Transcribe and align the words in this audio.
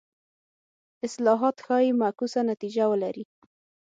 اصلاحات 1.05 1.55
ښايي 1.65 1.91
معکوسه 2.01 2.39
نتیجه 2.51 2.83
ولري. 2.91 3.23